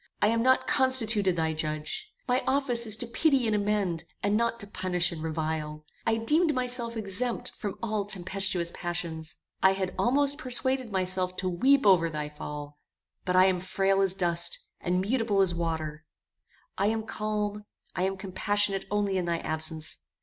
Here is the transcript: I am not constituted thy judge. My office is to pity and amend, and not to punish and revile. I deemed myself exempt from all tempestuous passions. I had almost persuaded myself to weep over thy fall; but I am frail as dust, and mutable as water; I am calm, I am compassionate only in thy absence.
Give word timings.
I 0.19 0.29
am 0.29 0.41
not 0.41 0.65
constituted 0.65 1.35
thy 1.35 1.53
judge. 1.53 2.11
My 2.27 2.43
office 2.47 2.87
is 2.87 2.95
to 2.95 3.05
pity 3.05 3.45
and 3.45 3.55
amend, 3.55 4.03
and 4.23 4.35
not 4.35 4.59
to 4.61 4.65
punish 4.65 5.11
and 5.11 5.21
revile. 5.21 5.85
I 6.07 6.17
deemed 6.17 6.55
myself 6.55 6.97
exempt 6.97 7.51
from 7.55 7.77
all 7.83 8.05
tempestuous 8.05 8.71
passions. 8.73 9.35
I 9.61 9.73
had 9.73 9.93
almost 9.99 10.39
persuaded 10.39 10.91
myself 10.91 11.35
to 11.37 11.47
weep 11.49 11.85
over 11.85 12.09
thy 12.09 12.29
fall; 12.29 12.79
but 13.25 13.35
I 13.35 13.45
am 13.45 13.59
frail 13.59 14.01
as 14.01 14.15
dust, 14.15 14.61
and 14.79 15.01
mutable 15.01 15.39
as 15.39 15.53
water; 15.53 16.03
I 16.79 16.87
am 16.87 17.03
calm, 17.03 17.65
I 17.95 18.01
am 18.01 18.17
compassionate 18.17 18.85
only 18.89 19.19
in 19.19 19.25
thy 19.25 19.37
absence. 19.37 19.99